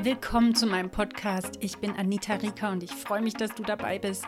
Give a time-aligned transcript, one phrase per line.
[0.00, 1.58] Willkommen zu meinem Podcast.
[1.58, 4.24] Ich bin Anita Rika und ich freue mich, dass du dabei bist.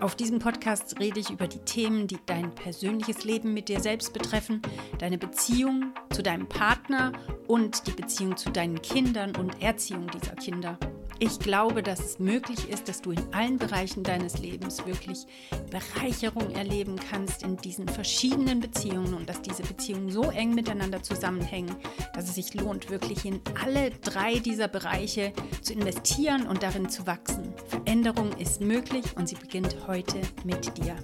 [0.00, 4.12] Auf diesem Podcast rede ich über die Themen, die dein persönliches Leben mit dir selbst
[4.12, 4.60] betreffen,
[4.98, 7.12] deine Beziehung zu deinem Partner
[7.46, 10.78] und die Beziehung zu deinen Kindern und Erziehung dieser Kinder.
[11.20, 15.26] Ich glaube, dass es möglich ist, dass du in allen Bereichen deines Lebens wirklich
[15.70, 21.74] Bereicherung erleben kannst in diesen verschiedenen Beziehungen und dass diese Beziehungen so eng miteinander zusammenhängen,
[22.14, 27.06] dass es sich lohnt, wirklich in alle drei dieser Bereiche zu investieren und darin zu
[27.06, 27.54] wachsen.
[27.68, 30.96] Veränderung ist möglich und sie beginnt heute mit dir.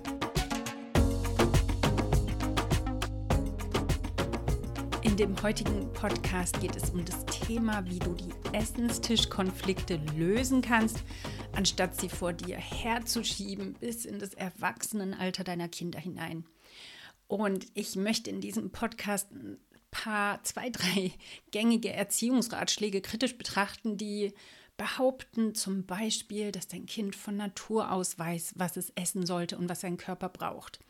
[5.21, 11.03] Dem heutigen Podcast geht es um das Thema, wie du die Essenstischkonflikte lösen kannst,
[11.53, 16.47] anstatt sie vor dir herzuschieben bis in das Erwachsenenalter deiner Kinder hinein.
[17.27, 19.59] Und ich möchte in diesem Podcast ein
[19.91, 21.13] paar, zwei, drei
[21.51, 24.33] gängige Erziehungsratschläge kritisch betrachten, die
[24.79, 29.69] behaupten zum Beispiel, dass dein Kind von Natur aus weiß, was es essen sollte und
[29.69, 30.81] was sein Körper braucht.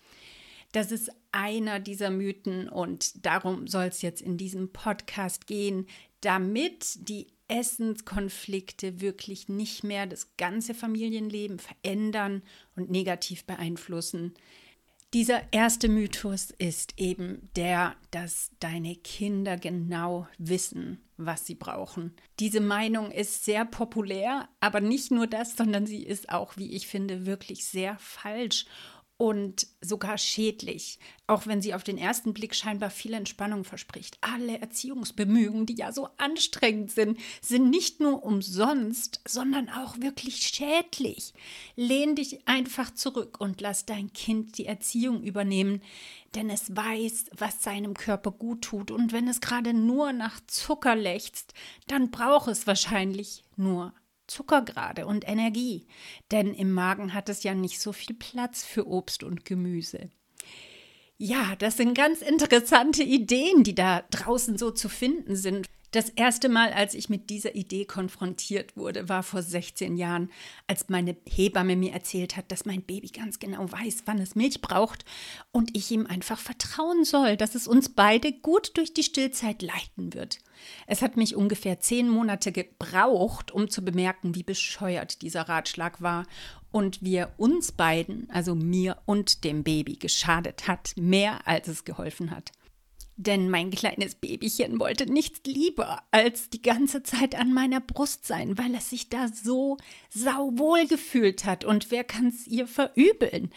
[0.72, 5.86] Das ist einer dieser Mythen und darum soll es jetzt in diesem Podcast gehen,
[6.20, 12.42] damit die Essenskonflikte wirklich nicht mehr das ganze Familienleben verändern
[12.76, 14.34] und negativ beeinflussen.
[15.12, 22.14] Dieser erste Mythos ist eben der, dass deine Kinder genau wissen, was sie brauchen.
[22.38, 26.86] Diese Meinung ist sehr populär, aber nicht nur das, sondern sie ist auch, wie ich
[26.86, 28.66] finde, wirklich sehr falsch
[29.20, 34.16] und sogar schädlich, auch wenn sie auf den ersten Blick scheinbar viel Entspannung verspricht.
[34.22, 41.34] Alle Erziehungsbemühungen, die ja so anstrengend sind, sind nicht nur umsonst, sondern auch wirklich schädlich.
[41.76, 45.82] Lehn dich einfach zurück und lass dein Kind die Erziehung übernehmen,
[46.34, 50.96] denn es weiß, was seinem Körper gut tut und wenn es gerade nur nach Zucker
[50.96, 51.52] lechzt,
[51.88, 53.92] dann braucht es wahrscheinlich nur
[54.30, 55.86] Zuckergrade und Energie,
[56.30, 60.10] denn im Magen hat es ja nicht so viel Platz für Obst und Gemüse.
[61.18, 65.68] Ja, das sind ganz interessante Ideen, die da draußen so zu finden sind.
[65.92, 70.30] Das erste Mal, als ich mit dieser Idee konfrontiert wurde, war vor 16 Jahren,
[70.68, 74.60] als meine Hebamme mir erzählt hat, dass mein Baby ganz genau weiß, wann es Milch
[74.60, 75.04] braucht
[75.50, 80.14] und ich ihm einfach vertrauen soll, dass es uns beide gut durch die Stillzeit leiten
[80.14, 80.38] wird.
[80.86, 86.24] Es hat mich ungefähr zehn Monate gebraucht, um zu bemerken, wie bescheuert dieser Ratschlag war
[86.70, 91.84] und wie er uns beiden, also mir und dem Baby, geschadet hat, mehr als es
[91.84, 92.52] geholfen hat.
[93.22, 98.56] Denn mein kleines Babychen wollte nichts lieber, als die ganze Zeit an meiner Brust sein,
[98.56, 99.76] weil es sich da so
[100.08, 101.66] sauwohl gefühlt hat.
[101.66, 103.50] Und wer kann es ihr verübeln?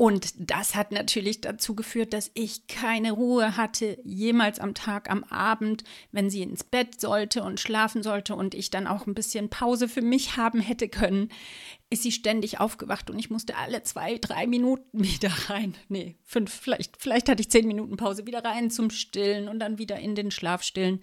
[0.00, 5.24] Und das hat natürlich dazu geführt, dass ich keine Ruhe hatte, jemals am Tag, am
[5.24, 9.50] Abend, wenn sie ins Bett sollte und schlafen sollte und ich dann auch ein bisschen
[9.50, 11.28] Pause für mich haben hätte können,
[11.90, 15.76] ist sie ständig aufgewacht und ich musste alle zwei, drei Minuten wieder rein.
[15.90, 19.76] Nee, fünf, vielleicht, vielleicht hatte ich zehn Minuten Pause wieder rein zum Stillen und dann
[19.76, 21.02] wieder in den Schlaf stillen.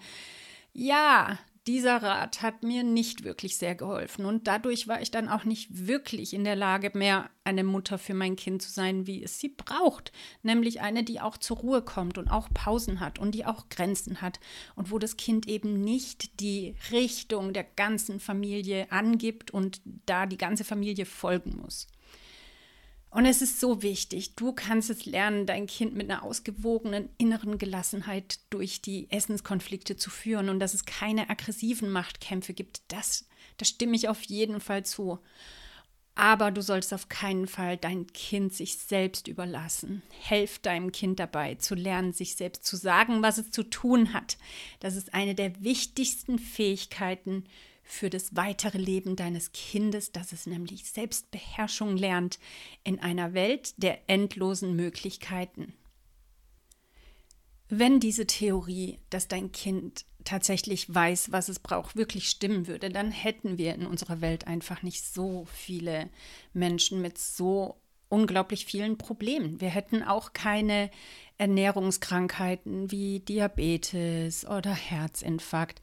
[0.73, 4.25] Ja, dieser Rat hat mir nicht wirklich sehr geholfen.
[4.25, 8.13] Und dadurch war ich dann auch nicht wirklich in der Lage mehr, eine Mutter für
[8.13, 10.11] mein Kind zu sein, wie es sie braucht,
[10.43, 14.21] nämlich eine, die auch zur Ruhe kommt und auch Pausen hat und die auch Grenzen
[14.21, 14.39] hat.
[14.75, 20.37] Und wo das Kind eben nicht die Richtung der ganzen Familie angibt und da die
[20.37, 21.87] ganze Familie folgen muss.
[23.09, 27.57] Und es ist so wichtig, du kannst es lernen, dein Kind mit einer ausgewogenen inneren
[27.57, 32.81] Gelassenheit durch die Essenskonflikte zu führen und dass es keine aggressiven Machtkämpfe gibt.
[32.89, 33.25] Das,
[33.57, 35.19] das stimme ich auf jeden Fall zu.
[36.15, 40.01] Aber du sollst auf keinen Fall dein Kind sich selbst überlassen.
[40.19, 44.37] Helf deinem Kind dabei, zu lernen, sich selbst zu sagen, was es zu tun hat.
[44.79, 47.45] Das ist eine der wichtigsten Fähigkeiten
[47.87, 52.37] für das weitere Leben deines Kindes, dass es nämlich Selbstbeherrschung lernt
[52.83, 55.73] in einer Welt der endlosen Möglichkeiten.
[57.69, 63.11] Wenn diese Theorie, dass dein Kind tatsächlich weiß, was es braucht, wirklich stimmen würde, dann
[63.11, 66.09] hätten wir in unserer Welt einfach nicht so viele
[66.53, 67.77] Menschen mit so
[68.09, 69.61] unglaublich vielen Problemen.
[69.61, 70.89] Wir hätten auch keine
[71.37, 75.81] Ernährungskrankheiten wie Diabetes oder Herzinfarkt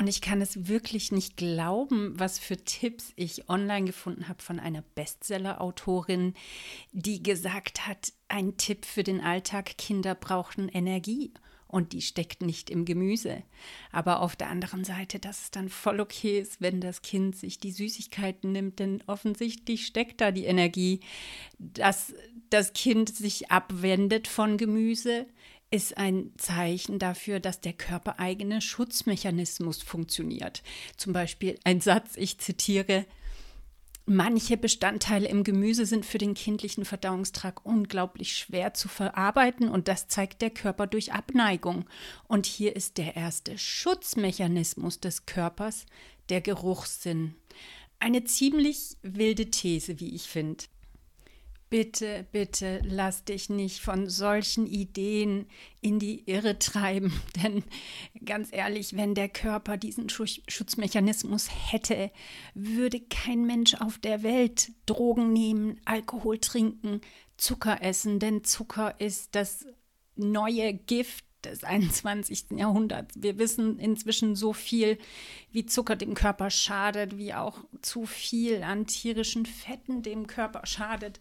[0.00, 4.58] und ich kann es wirklich nicht glauben, was für Tipps ich online gefunden habe von
[4.58, 6.32] einer Bestseller-Autorin,
[6.92, 11.34] die gesagt hat, ein Tipp für den Alltag, Kinder brauchen Energie
[11.66, 13.42] und die steckt nicht im Gemüse.
[13.92, 17.60] Aber auf der anderen Seite, dass es dann voll okay ist, wenn das Kind sich
[17.60, 21.00] die Süßigkeiten nimmt, denn offensichtlich steckt da die Energie,
[21.58, 22.14] dass
[22.48, 25.26] das Kind sich abwendet von Gemüse,
[25.70, 30.62] ist ein Zeichen dafür, dass der körpereigene Schutzmechanismus funktioniert.
[30.96, 33.06] Zum Beispiel ein Satz, ich zitiere,
[34.12, 40.08] Manche Bestandteile im Gemüse sind für den kindlichen Verdauungstrakt unglaublich schwer zu verarbeiten und das
[40.08, 41.84] zeigt der Körper durch Abneigung.
[42.26, 45.86] Und hier ist der erste Schutzmechanismus des Körpers
[46.28, 47.36] der Geruchssinn.
[48.00, 50.64] Eine ziemlich wilde These, wie ich finde.
[51.70, 55.46] Bitte, bitte lass dich nicht von solchen Ideen
[55.80, 57.12] in die Irre treiben.
[57.42, 57.62] Denn
[58.24, 62.10] ganz ehrlich, wenn der Körper diesen Schutzmechanismus hätte,
[62.54, 67.02] würde kein Mensch auf der Welt Drogen nehmen, Alkohol trinken,
[67.36, 68.18] Zucker essen.
[68.18, 69.64] Denn Zucker ist das
[70.16, 72.46] neue Gift des 21.
[72.56, 73.14] Jahrhunderts.
[73.16, 74.98] Wir wissen inzwischen so viel,
[75.52, 81.20] wie Zucker dem Körper schadet, wie auch zu viel an tierischen Fetten dem Körper schadet.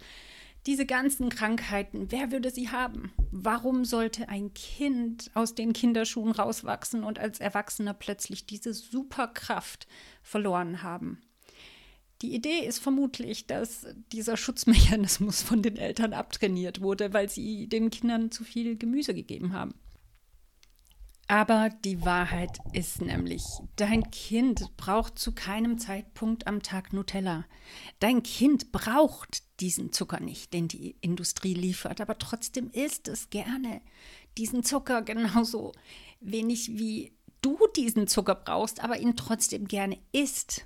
[0.69, 3.11] Diese ganzen Krankheiten, wer würde sie haben?
[3.31, 9.87] Warum sollte ein Kind aus den Kinderschuhen rauswachsen und als Erwachsener plötzlich diese Superkraft
[10.21, 11.23] verloren haben?
[12.21, 17.89] Die Idee ist vermutlich, dass dieser Schutzmechanismus von den Eltern abtrainiert wurde, weil sie den
[17.89, 19.73] Kindern zu viel Gemüse gegeben haben.
[21.31, 23.43] Aber die Wahrheit ist nämlich,
[23.75, 27.45] dein Kind braucht zu keinem Zeitpunkt am Tag Nutella.
[27.99, 33.81] Dein Kind braucht diesen Zucker nicht, den die Industrie liefert, aber trotzdem isst es gerne
[34.39, 35.73] diesen Zucker genauso
[36.19, 40.65] wenig wie du diesen Zucker brauchst, aber ihn trotzdem gerne isst.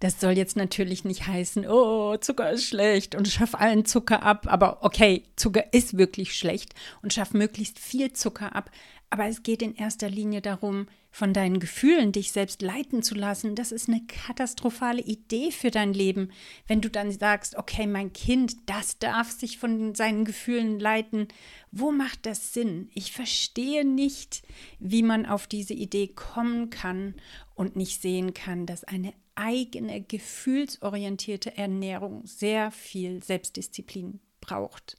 [0.00, 4.46] Das soll jetzt natürlich nicht heißen, oh, Zucker ist schlecht und schaff allen Zucker ab.
[4.48, 8.70] Aber okay, Zucker ist wirklich schlecht und schaff möglichst viel Zucker ab.
[9.10, 13.54] Aber es geht in erster Linie darum, von deinen Gefühlen dich selbst leiten zu lassen.
[13.54, 16.32] Das ist eine katastrophale Idee für dein Leben,
[16.66, 21.28] wenn du dann sagst, okay, mein Kind, das darf sich von seinen Gefühlen leiten.
[21.70, 22.90] Wo macht das Sinn?
[22.94, 24.42] Ich verstehe nicht,
[24.80, 27.14] wie man auf diese Idee kommen kann
[27.54, 34.96] und nicht sehen kann, dass eine eigene gefühlsorientierte Ernährung sehr viel Selbstdisziplin braucht.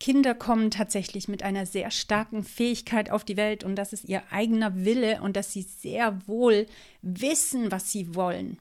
[0.00, 4.22] Kinder kommen tatsächlich mit einer sehr starken Fähigkeit auf die Welt und das ist ihr
[4.30, 6.66] eigener Wille und dass sie sehr wohl
[7.02, 8.58] wissen, was sie wollen.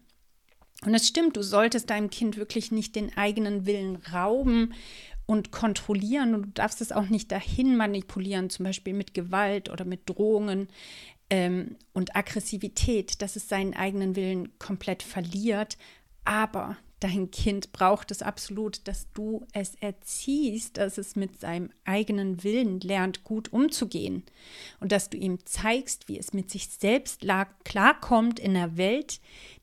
[0.86, 4.74] Und es stimmt, du solltest deinem Kind wirklich nicht den eigenen Willen rauben
[5.26, 9.86] und kontrollieren und du darfst es auch nicht dahin manipulieren, zum Beispiel mit Gewalt oder
[9.86, 10.70] mit Drohungen
[11.30, 15.78] ähm, und Aggressivität, dass es seinen eigenen Willen komplett verliert.
[16.26, 22.44] Aber dein Kind braucht es absolut, dass du es erziehst, dass es mit seinem eigenen
[22.44, 24.24] Willen lernt, gut umzugehen
[24.80, 27.24] und dass du ihm zeigst, wie es mit sich selbst
[27.64, 29.20] klarkommt in einer Welt,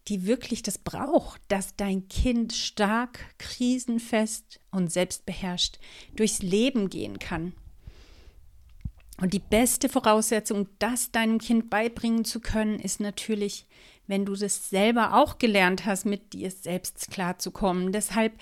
[0.09, 5.79] die wirklich das braucht, dass dein Kind stark, krisenfest und selbstbeherrscht
[6.15, 7.55] durchs Leben gehen kann.
[9.21, 13.67] Und die beste Voraussetzung, das deinem Kind beibringen zu können, ist natürlich,
[14.07, 17.93] wenn du das selber auch gelernt hast, mit dir selbst klarzukommen.
[17.93, 18.33] Deshalb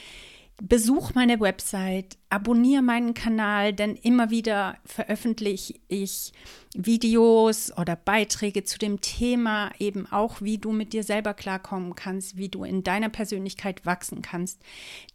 [0.61, 6.33] besuch meine Website, abonniere meinen Kanal, denn immer wieder veröffentliche ich
[6.75, 12.37] Videos oder Beiträge zu dem Thema, eben auch, wie du mit dir selber klarkommen kannst,
[12.37, 14.61] wie du in deiner Persönlichkeit wachsen kannst.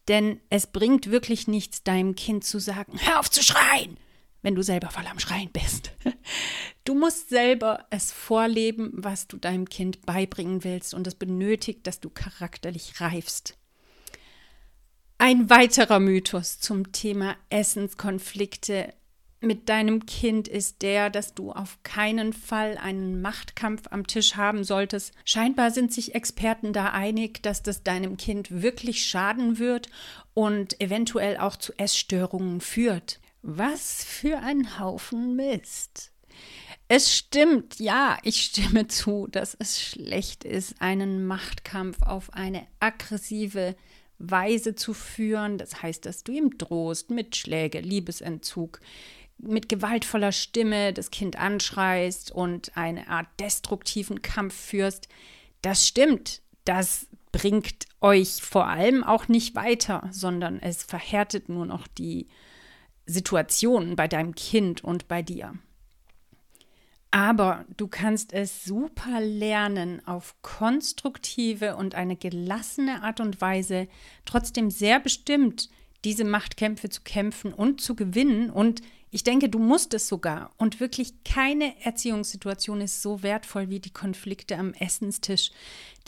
[0.08, 3.98] Denn es bringt wirklich nichts, deinem Kind zu sagen, hör auf zu schreien
[4.42, 5.92] wenn du selber voll am Schreien bist.
[6.84, 12.00] Du musst selber es vorleben, was du deinem Kind beibringen willst und es benötigt, dass
[12.00, 13.58] du charakterlich reifst.
[15.18, 18.94] Ein weiterer Mythos zum Thema Essenskonflikte
[19.40, 24.64] mit deinem Kind ist der, dass du auf keinen Fall einen Machtkampf am Tisch haben
[24.64, 25.14] solltest.
[25.26, 29.90] Scheinbar sind sich Experten da einig, dass das deinem Kind wirklich schaden wird
[30.34, 33.20] und eventuell auch zu Essstörungen führt.
[33.42, 36.12] Was für ein Haufen Mist.
[36.88, 43.76] Es stimmt, ja, ich stimme zu, dass es schlecht ist, einen Machtkampf auf eine aggressive
[44.20, 45.58] Weise zu führen.
[45.58, 48.80] Das heißt, dass du ihm drohst mit Schläge, Liebesentzug,
[49.38, 55.08] mit gewaltvoller Stimme das Kind anschreist und eine Art destruktiven Kampf führst.
[55.62, 56.42] Das stimmt.
[56.66, 62.28] Das bringt euch vor allem auch nicht weiter, sondern es verhärtet nur noch die
[63.08, 65.54] Situationen bei deinem Kind und bei dir.
[67.10, 73.88] Aber du kannst es super lernen, auf konstruktive und eine gelassene Art und Weise
[74.26, 75.70] trotzdem sehr bestimmt
[76.06, 80.52] diese Machtkämpfe zu kämpfen und zu gewinnen und Ich denke, du musst es sogar.
[80.58, 85.52] Und wirklich keine Erziehungssituation ist so wertvoll wie die Konflikte am Essenstisch.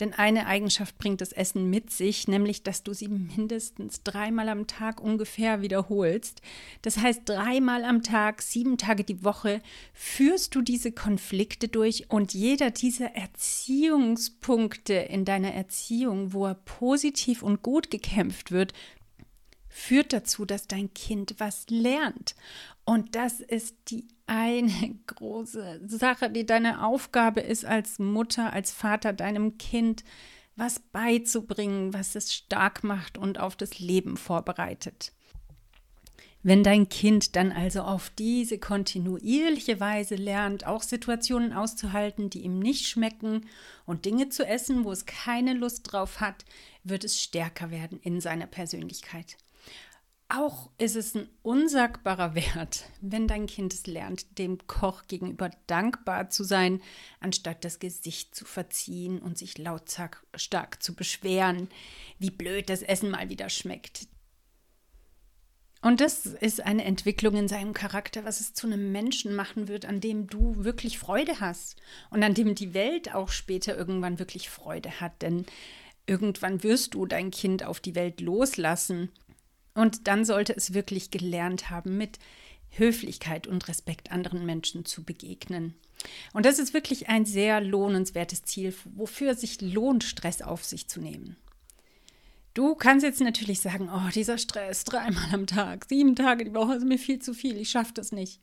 [0.00, 4.66] Denn eine Eigenschaft bringt das Essen mit sich, nämlich, dass du sie mindestens dreimal am
[4.66, 6.42] Tag ungefähr wiederholst.
[6.82, 12.34] Das heißt, dreimal am Tag, sieben Tage die Woche führst du diese Konflikte durch und
[12.34, 18.72] jeder dieser Erziehungspunkte in deiner Erziehung, wo er positiv und gut gekämpft wird,
[19.80, 22.34] führt dazu, dass dein Kind was lernt.
[22.84, 29.12] Und das ist die eine große Sache, die deine Aufgabe ist als Mutter, als Vater
[29.12, 30.04] deinem Kind
[30.56, 35.12] was beizubringen, was es stark macht und auf das Leben vorbereitet.
[36.42, 42.58] Wenn dein Kind dann also auf diese kontinuierliche Weise lernt, auch Situationen auszuhalten, die ihm
[42.58, 43.46] nicht schmecken
[43.86, 46.44] und Dinge zu essen, wo es keine Lust drauf hat,
[46.82, 49.36] wird es stärker werden in seiner Persönlichkeit.
[50.32, 56.30] Auch ist es ein unsagbarer Wert, wenn dein Kind es lernt, dem Koch gegenüber dankbar
[56.30, 56.80] zu sein,
[57.18, 61.68] anstatt das Gesicht zu verziehen und sich lautstark stark zu beschweren,
[62.20, 64.06] wie blöd das Essen mal wieder schmeckt.
[65.82, 69.84] Und das ist eine Entwicklung in seinem Charakter, was es zu einem Menschen machen wird,
[69.84, 71.74] an dem du wirklich Freude hast
[72.10, 75.22] und an dem die Welt auch später irgendwann wirklich Freude hat.
[75.22, 75.44] Denn
[76.06, 79.10] irgendwann wirst du dein Kind auf die Welt loslassen
[79.80, 82.18] und dann sollte es wirklich gelernt haben, mit
[82.70, 85.74] Höflichkeit und Respekt anderen Menschen zu begegnen.
[86.34, 91.00] Und das ist wirklich ein sehr lohnenswertes Ziel, wofür sich lohnt, Stress auf sich zu
[91.00, 91.36] nehmen.
[92.60, 96.74] Du kannst jetzt natürlich sagen, oh, dieser Stress dreimal am Tag, sieben Tage die Woche
[96.74, 98.42] ist mir viel zu viel, ich schaffe das nicht.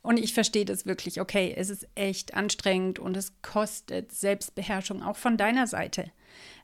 [0.00, 5.18] Und ich verstehe das wirklich, okay, es ist echt anstrengend und es kostet Selbstbeherrschung auch
[5.18, 6.10] von deiner Seite.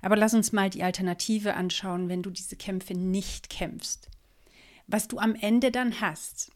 [0.01, 4.09] Aber lass uns mal die Alternative anschauen, wenn du diese Kämpfe nicht kämpfst.
[4.87, 6.51] Was du am Ende dann hast,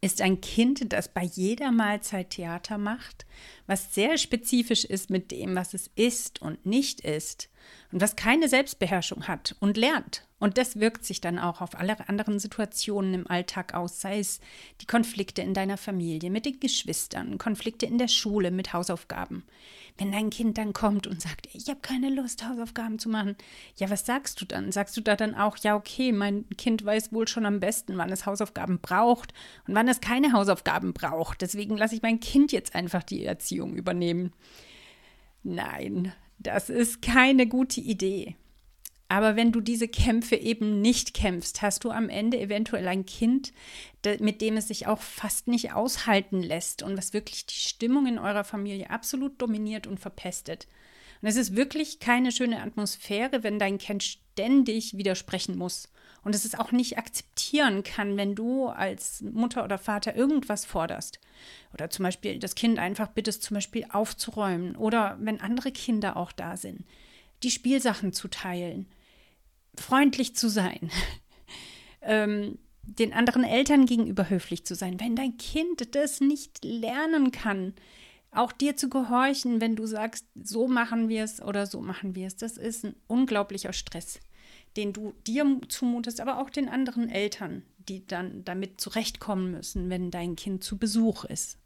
[0.00, 3.26] ist ein Kind, das bei jeder Mahlzeit Theater macht,
[3.66, 7.50] was sehr spezifisch ist mit dem, was es ist und nicht ist
[7.92, 10.26] und was keine Selbstbeherrschung hat und lernt.
[10.42, 14.40] Und das wirkt sich dann auch auf alle anderen Situationen im Alltag aus, sei es
[14.80, 19.44] die Konflikte in deiner Familie mit den Geschwistern, Konflikte in der Schule mit Hausaufgaben.
[19.98, 23.36] Wenn dein Kind dann kommt und sagt, ich habe keine Lust, Hausaufgaben zu machen,
[23.76, 24.72] ja, was sagst du dann?
[24.72, 28.10] Sagst du da dann auch, ja, okay, mein Kind weiß wohl schon am besten, wann
[28.10, 29.32] es Hausaufgaben braucht
[29.68, 31.42] und wann es keine Hausaufgaben braucht.
[31.42, 34.32] Deswegen lasse ich mein Kind jetzt einfach die Erziehung übernehmen.
[35.44, 36.12] Nein,
[36.42, 38.36] das ist keine gute Idee.
[39.08, 43.52] Aber wenn du diese Kämpfe eben nicht kämpfst, hast du am Ende eventuell ein Kind,
[44.20, 48.18] mit dem es sich auch fast nicht aushalten lässt und was wirklich die Stimmung in
[48.18, 50.66] eurer Familie absolut dominiert und verpestet.
[51.20, 55.91] Und es ist wirklich keine schöne Atmosphäre, wenn dein Kind ständig widersprechen muss
[56.24, 61.20] und es ist auch nicht akzeptieren kann, wenn du als Mutter oder Vater irgendwas forderst.
[61.74, 66.32] Oder zum Beispiel das Kind einfach bittest, zum Beispiel aufzuräumen oder wenn andere Kinder auch
[66.32, 66.84] da sind,
[67.42, 68.86] die Spielsachen zu teilen
[69.78, 70.90] freundlich zu sein,
[72.02, 74.98] ähm, den anderen Eltern gegenüber höflich zu sein.
[75.00, 77.74] Wenn dein Kind das nicht lernen kann,
[78.32, 82.26] auch dir zu gehorchen, wenn du sagst, so machen wir es oder so machen wir
[82.26, 84.20] es, das ist ein unglaublicher Stress,
[84.76, 90.10] den du dir zumutest, aber auch den anderen Eltern, die dann damit zurechtkommen müssen, wenn
[90.10, 91.58] dein Kind zu Besuch ist.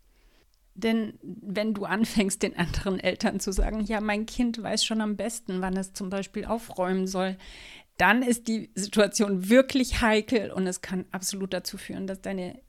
[0.74, 5.16] Denn wenn du anfängst, den anderen Eltern zu sagen, ja, mein Kind weiß schon am
[5.16, 7.36] besten, wann es zum Beispiel aufräumen soll,
[7.96, 12.60] dann ist die Situation wirklich heikel und es kann absolut dazu führen, dass deine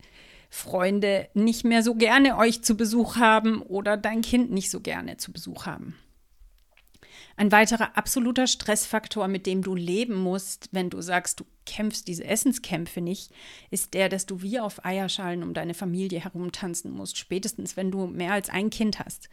[0.50, 5.18] Freunde nicht mehr so gerne euch zu Besuch haben oder dein Kind nicht so gerne
[5.18, 5.96] zu Besuch haben.
[7.40, 12.26] Ein weiterer absoluter Stressfaktor, mit dem du leben musst, wenn du sagst, du kämpfst diese
[12.26, 13.32] Essenskämpfe nicht,
[13.70, 18.08] ist der, dass du wie auf Eierschalen um deine Familie herumtanzen musst, spätestens wenn du
[18.08, 19.30] mehr als ein Kind hast.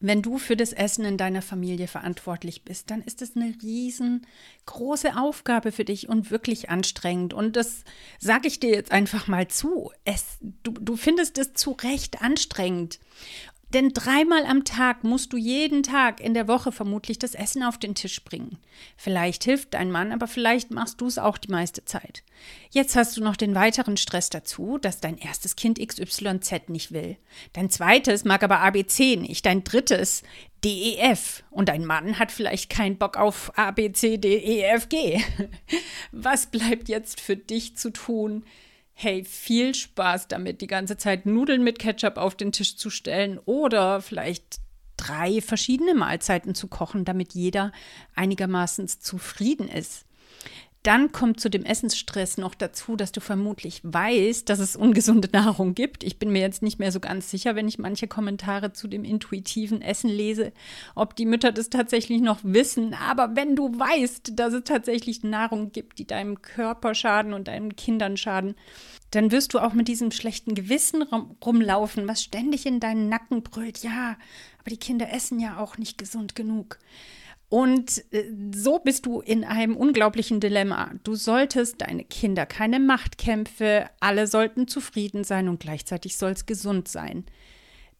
[0.00, 5.18] Wenn du für das Essen in deiner Familie verantwortlich bist, dann ist es eine riesengroße
[5.18, 7.34] Aufgabe für dich und wirklich anstrengend.
[7.34, 7.82] Und das
[8.18, 9.90] sage ich dir jetzt einfach mal zu.
[10.04, 13.00] Es, du, du findest es zu Recht anstrengend.
[13.74, 17.76] Denn dreimal am Tag musst du jeden Tag in der Woche vermutlich das Essen auf
[17.76, 18.58] den Tisch bringen.
[18.96, 22.22] Vielleicht hilft dein Mann, aber vielleicht machst du es auch die meiste Zeit.
[22.70, 27.18] Jetzt hast du noch den weiteren Stress dazu, dass dein erstes Kind XYZ nicht will.
[27.52, 30.22] Dein zweites mag aber ABC nicht, dein drittes
[30.64, 35.20] DEF und dein Mann hat vielleicht keinen Bock auf ABCDEFG.
[36.12, 38.44] Was bleibt jetzt für dich zu tun?
[39.00, 43.38] Hey, viel Spaß damit, die ganze Zeit Nudeln mit Ketchup auf den Tisch zu stellen
[43.44, 44.58] oder vielleicht
[44.96, 47.70] drei verschiedene Mahlzeiten zu kochen, damit jeder
[48.16, 50.04] einigermaßen zufrieden ist.
[50.84, 55.74] Dann kommt zu dem Essensstress noch dazu, dass du vermutlich weißt, dass es ungesunde Nahrung
[55.74, 56.04] gibt.
[56.04, 59.04] Ich bin mir jetzt nicht mehr so ganz sicher, wenn ich manche Kommentare zu dem
[59.04, 60.52] intuitiven Essen lese,
[60.94, 62.94] ob die Mütter das tatsächlich noch wissen.
[62.94, 67.74] Aber wenn du weißt, dass es tatsächlich Nahrung gibt, die deinem Körper schaden und deinen
[67.74, 68.54] Kindern schaden,
[69.10, 73.42] dann wirst du auch mit diesem schlechten Gewissen rum, rumlaufen, was ständig in deinen Nacken
[73.42, 73.82] brüllt.
[73.82, 74.16] Ja,
[74.60, 76.78] aber die Kinder essen ja auch nicht gesund genug.
[77.48, 78.24] Und äh,
[78.54, 80.92] so bist du in einem unglaublichen Dilemma.
[81.02, 86.88] Du solltest deine Kinder keine Machtkämpfe, alle sollten zufrieden sein und gleichzeitig soll es gesund
[86.88, 87.24] sein.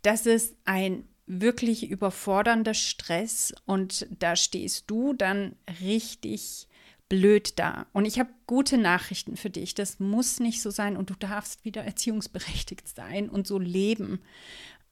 [0.03, 6.69] Das ist ein wirklich überfordernder Stress und da stehst du dann richtig
[7.09, 7.87] blöd da.
[7.93, 9.75] Und ich habe gute Nachrichten für dich.
[9.75, 14.21] Das muss nicht so sein und du darfst wieder erziehungsberechtigt sein und so leben.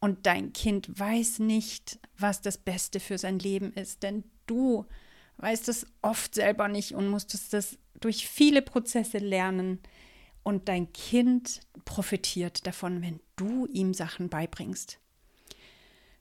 [0.01, 4.87] Und dein Kind weiß nicht, was das Beste für sein Leben ist, denn du
[5.39, 9.81] weißt es oft selber nicht und musstest das durch viele Prozesse lernen.
[10.43, 15.01] Und dein Kind profitiert davon, wenn du ihm Sachen beibringst.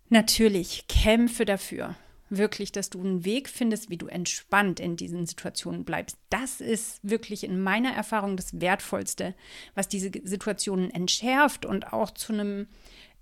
[0.10, 1.96] Natürlich, kämpfe dafür,
[2.30, 6.18] wirklich, dass du einen Weg findest, wie du entspannt in diesen Situationen bleibst.
[6.30, 9.36] Das ist wirklich in meiner Erfahrung das Wertvollste,
[9.76, 12.68] was diese Situationen entschärft und auch zu einem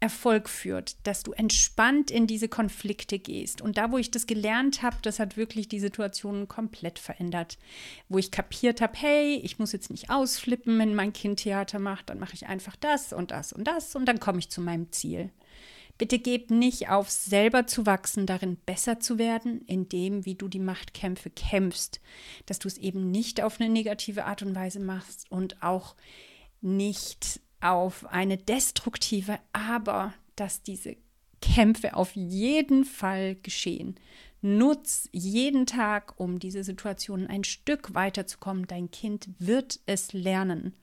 [0.03, 3.61] Erfolg führt, dass du entspannt in diese Konflikte gehst.
[3.61, 7.57] Und da, wo ich das gelernt habe, das hat wirklich die Situation komplett verändert.
[8.09, 12.09] Wo ich kapiert habe, hey, ich muss jetzt nicht ausflippen, wenn mein Kind Theater macht,
[12.09, 14.91] dann mache ich einfach das und das und das und dann komme ich zu meinem
[14.91, 15.29] Ziel.
[16.03, 20.49] Bitte geb nicht auf, selber zu wachsen, darin besser zu werden, in dem, wie du
[20.49, 22.01] die Machtkämpfe kämpfst,
[22.45, 25.95] dass du es eben nicht auf eine negative Art und Weise machst und auch
[26.59, 30.97] nicht auf eine destruktive, aber dass diese
[31.41, 33.95] Kämpfe auf jeden Fall geschehen.
[34.41, 38.67] Nutz jeden Tag, um diese Situationen ein Stück weiterzukommen.
[38.67, 40.73] Dein Kind wird es lernen.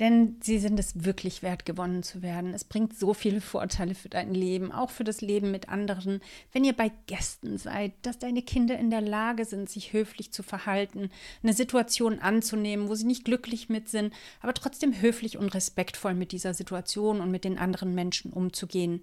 [0.00, 2.52] Denn sie sind es wirklich wert, gewonnen zu werden.
[2.52, 6.20] Es bringt so viele Vorteile für dein Leben, auch für das Leben mit anderen.
[6.52, 10.42] Wenn ihr bei Gästen seid, dass deine Kinder in der Lage sind, sich höflich zu
[10.42, 11.10] verhalten,
[11.44, 16.32] eine Situation anzunehmen, wo sie nicht glücklich mit sind, aber trotzdem höflich und respektvoll mit
[16.32, 19.02] dieser Situation und mit den anderen Menschen umzugehen.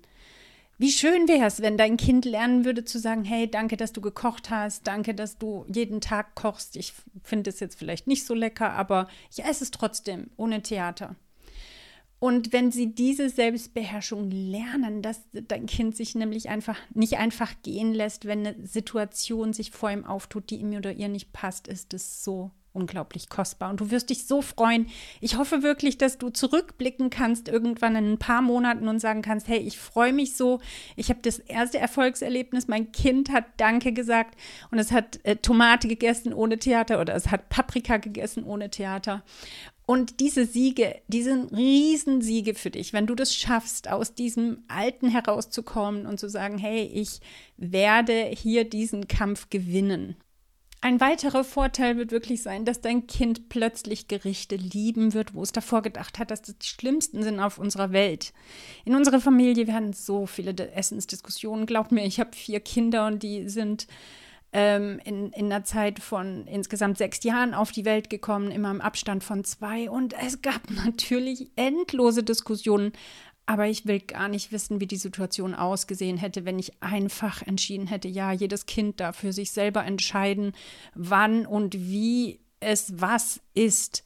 [0.81, 4.01] Wie schön wäre es, wenn dein Kind lernen würde zu sagen, hey, danke, dass du
[4.01, 6.75] gekocht hast, danke, dass du jeden Tag kochst.
[6.75, 11.15] Ich finde es jetzt vielleicht nicht so lecker, aber ich esse es trotzdem, ohne Theater.
[12.17, 17.93] Und wenn sie diese Selbstbeherrschung lernen, dass dein Kind sich nämlich einfach nicht einfach gehen
[17.93, 21.93] lässt, wenn eine Situation sich vor ihm auftut, die ihm oder ihr nicht passt, ist
[21.93, 23.69] es so unglaublich kostbar.
[23.69, 24.87] Und du wirst dich so freuen.
[25.19, 29.47] Ich hoffe wirklich, dass du zurückblicken kannst irgendwann in ein paar Monaten und sagen kannst,
[29.47, 30.61] hey, ich freue mich so.
[30.95, 32.67] Ich habe das erste Erfolgserlebnis.
[32.67, 34.39] Mein Kind hat Danke gesagt
[34.71, 39.23] und es hat äh, Tomate gegessen ohne Theater oder es hat Paprika gegessen ohne Theater.
[39.85, 45.09] Und diese Siege, die sind Riesensiege für dich, wenn du das schaffst, aus diesem Alten
[45.09, 47.19] herauszukommen und zu sagen, hey, ich
[47.57, 50.15] werde hier diesen Kampf gewinnen.
[50.83, 55.51] Ein weiterer Vorteil wird wirklich sein, dass dein Kind plötzlich Gerichte lieben wird, wo es
[55.51, 58.33] davor gedacht hat, dass das die schlimmsten sind auf unserer Welt.
[58.83, 61.67] In unserer Familie werden so viele Essensdiskussionen.
[61.67, 63.85] Glaub mir, ich habe vier Kinder und die sind
[64.53, 68.81] ähm, in, in einer Zeit von insgesamt sechs Jahren auf die Welt gekommen, immer im
[68.81, 69.87] Abstand von zwei.
[69.87, 72.91] Und es gab natürlich endlose Diskussionen
[73.45, 77.87] aber ich will gar nicht wissen, wie die Situation ausgesehen hätte, wenn ich einfach entschieden
[77.87, 80.53] hätte, ja, jedes Kind darf für sich selber entscheiden,
[80.95, 84.03] wann und wie es was ist.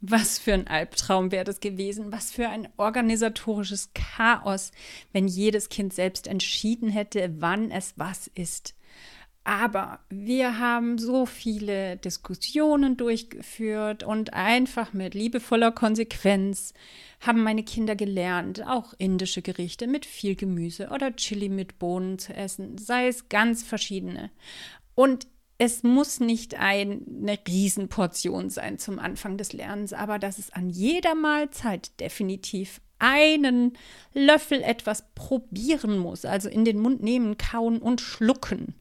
[0.00, 4.70] Was für ein Albtraum wäre das gewesen, was für ein organisatorisches Chaos,
[5.12, 8.74] wenn jedes Kind selbst entschieden hätte, wann es was ist.
[9.46, 16.74] Aber wir haben so viele Diskussionen durchgeführt und einfach mit liebevoller Konsequenz
[17.20, 22.34] haben meine Kinder gelernt, auch indische Gerichte mit viel Gemüse oder Chili mit Bohnen zu
[22.34, 24.32] essen, sei es ganz verschiedene.
[24.96, 25.28] Und
[25.58, 26.98] es muss nicht eine
[27.46, 33.74] Riesenportion sein zum Anfang des Lernens, aber dass es an jeder Mahlzeit definitiv einen
[34.12, 38.74] Löffel etwas probieren muss, also in den Mund nehmen, kauen und schlucken.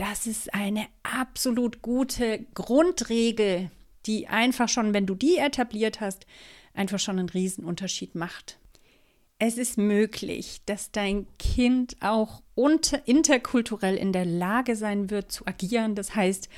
[0.00, 3.70] Das ist eine absolut gute Grundregel,
[4.06, 6.24] die einfach schon, wenn du die etabliert hast,
[6.72, 8.58] einfach schon einen Riesenunterschied macht.
[9.38, 15.46] Es ist möglich, dass dein Kind auch unter, interkulturell in der Lage sein wird zu
[15.46, 15.94] agieren.
[15.94, 16.48] Das heißt,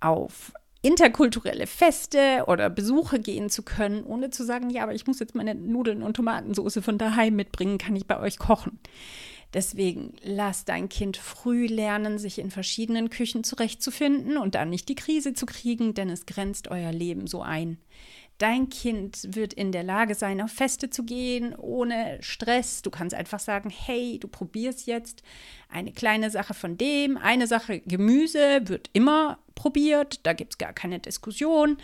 [0.00, 5.20] auf interkulturelle Feste oder Besuche gehen zu können, ohne zu sagen, ja, aber ich muss
[5.20, 8.78] jetzt meine Nudeln und Tomatensauce von daheim mitbringen, kann ich bei euch kochen.
[9.54, 14.94] Deswegen lass dein Kind früh lernen, sich in verschiedenen Küchen zurechtzufinden und dann nicht die
[14.94, 17.78] Krise zu kriegen, denn es grenzt euer Leben so ein.
[18.38, 22.82] Dein Kind wird in der Lage sein, auf Feste zu gehen, ohne Stress.
[22.82, 25.22] Du kannst einfach sagen, hey, du probierst jetzt
[25.70, 30.74] eine kleine Sache von dem, eine Sache Gemüse wird immer probiert, da gibt es gar
[30.74, 31.78] keine Diskussion.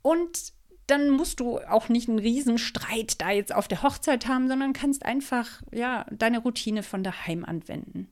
[0.00, 0.54] Und
[0.92, 5.06] dann musst du auch nicht einen Riesenstreit da jetzt auf der Hochzeit haben, sondern kannst
[5.06, 8.08] einfach ja deine Routine von daheim anwenden.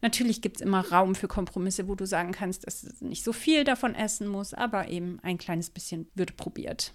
[0.00, 3.34] Natürlich gibt es immer Raum für Kompromisse, wo du sagen kannst, dass es nicht so
[3.34, 6.94] viel davon essen muss, aber eben ein kleines bisschen wird probiert.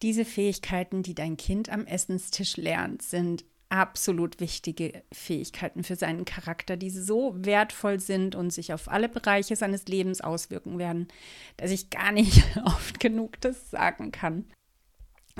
[0.00, 6.76] Diese Fähigkeiten, die dein Kind am Essenstisch lernt, sind absolut wichtige Fähigkeiten für seinen Charakter,
[6.76, 11.08] die so wertvoll sind und sich auf alle Bereiche seines Lebens auswirken werden,
[11.56, 14.46] dass ich gar nicht oft genug das sagen kann.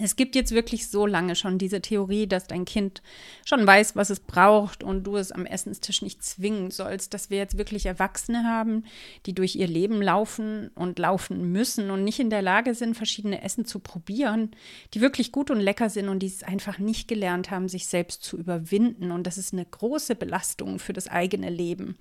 [0.02, 3.00] Es gibt jetzt wirklich so lange schon diese Theorie, dass dein Kind
[3.44, 7.38] schon weiß, was es braucht und du es am Essenstisch nicht zwingen sollst, dass wir
[7.38, 8.82] jetzt wirklich Erwachsene haben,
[9.24, 13.42] die durch ihr Leben laufen und laufen müssen und nicht in der Lage sind, verschiedene
[13.42, 14.50] Essen zu probieren,
[14.94, 18.24] die wirklich gut und lecker sind und die es einfach nicht gelernt haben, sich selbst
[18.24, 19.12] zu überwinden.
[19.12, 21.96] Und das ist eine große Belastung für das eigene Leben.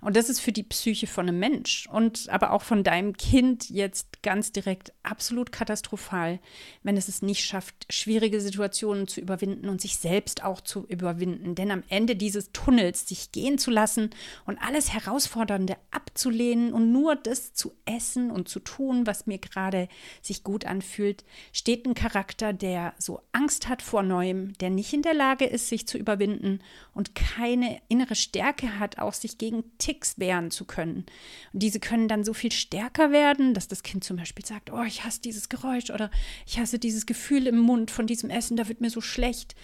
[0.00, 3.68] Und das ist für die Psyche von einem Mensch und aber auch von deinem Kind
[3.68, 6.38] jetzt ganz direkt absolut katastrophal,
[6.84, 10.84] wenn es es nicht nicht schafft, schwierige Situationen zu überwinden und sich selbst auch zu
[10.86, 11.54] überwinden.
[11.54, 14.10] Denn am Ende dieses Tunnels sich gehen zu lassen
[14.44, 19.88] und alles Herausfordernde abzulehnen und nur das zu essen und zu tun, was mir gerade
[20.20, 25.00] sich gut anfühlt, steht ein Charakter, der so Angst hat vor Neuem, der nicht in
[25.00, 26.60] der Lage ist, sich zu überwinden
[26.92, 31.06] und keine innere Stärke hat, auch sich gegen Ticks wehren zu können.
[31.54, 34.82] Und diese können dann so viel stärker werden, dass das Kind zum Beispiel sagt, oh,
[34.82, 36.10] ich hasse dieses Geräusch oder
[36.46, 39.54] ich hasse dieses Gefühl Gefühl im Mund von diesem Essen, da wird mir so schlecht.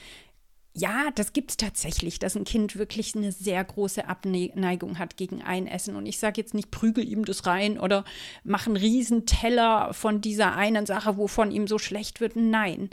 [0.75, 5.43] Ja, das gibt es tatsächlich, dass ein Kind wirklich eine sehr große Abneigung hat gegen
[5.43, 5.97] ein Essen.
[5.97, 8.05] Und ich sage jetzt nicht, prügel ihm das rein oder
[8.45, 12.37] mach einen riesen Teller von dieser einen Sache, wovon ihm so schlecht wird.
[12.37, 12.91] Nein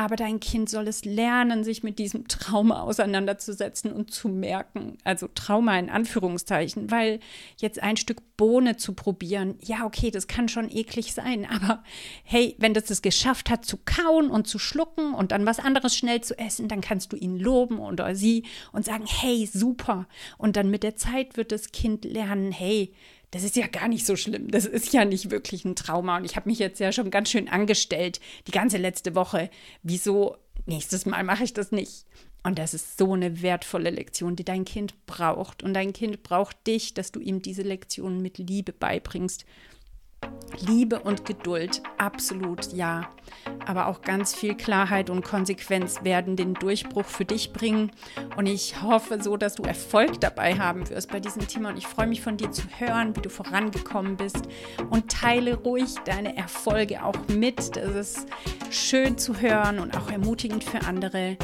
[0.00, 5.28] aber dein Kind soll es lernen, sich mit diesem Trauma auseinanderzusetzen und zu merken, also
[5.34, 7.20] Trauma in Anführungszeichen, weil
[7.58, 11.84] jetzt ein Stück Bohne zu probieren, ja, okay, das kann schon eklig sein, aber
[12.24, 15.94] hey, wenn das es geschafft hat zu kauen und zu schlucken und dann was anderes
[15.94, 20.08] schnell zu essen, dann kannst du ihn loben oder sie und sagen, hey, super.
[20.38, 22.94] Und dann mit der Zeit wird das Kind lernen, hey,
[23.30, 24.50] das ist ja gar nicht so schlimm.
[24.50, 26.16] Das ist ja nicht wirklich ein Trauma.
[26.16, 29.50] Und ich habe mich jetzt ja schon ganz schön angestellt, die ganze letzte Woche.
[29.82, 32.06] Wieso nächstes Mal mache ich das nicht?
[32.42, 35.62] Und das ist so eine wertvolle Lektion, die dein Kind braucht.
[35.62, 39.44] Und dein Kind braucht dich, dass du ihm diese Lektionen mit Liebe beibringst
[40.66, 43.08] Liebe und Geduld, absolut ja.
[43.66, 47.90] Aber auch ganz viel Klarheit und Konsequenz werden den Durchbruch für dich bringen.
[48.36, 51.70] Und ich hoffe so, dass du Erfolg dabei haben wirst bei diesem Thema.
[51.70, 54.48] Und ich freue mich von dir zu hören, wie du vorangekommen bist.
[54.90, 57.76] Und teile ruhig deine Erfolge auch mit.
[57.76, 58.26] Das ist
[58.70, 61.36] schön zu hören und auch ermutigend für andere.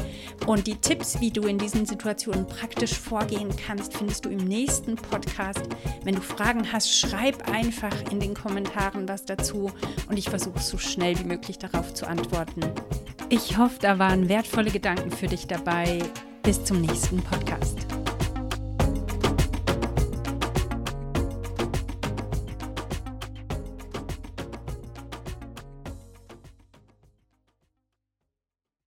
[0.45, 4.95] Und die Tipps, wie du in diesen Situationen praktisch vorgehen kannst, findest du im nächsten
[4.95, 5.67] Podcast.
[6.03, 9.71] Wenn du Fragen hast, schreib einfach in den Kommentaren was dazu
[10.09, 12.61] und ich versuche so schnell wie möglich darauf zu antworten.
[13.29, 15.99] Ich hoffe, da waren wertvolle Gedanken für dich dabei.
[16.41, 17.96] Bis zum nächsten Podcast.